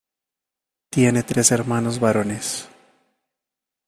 Tiene 0.89 1.21
tres 1.21 1.51
hermanos 1.51 1.99
varones. 1.99 2.67